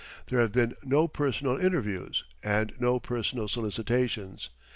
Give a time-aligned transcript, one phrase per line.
[0.29, 4.49] There have been no personal interviews and no personal solicitations.